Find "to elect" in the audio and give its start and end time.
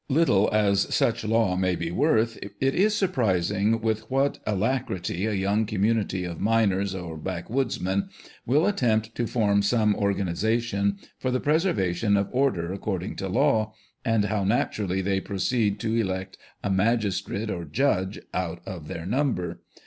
15.81-16.35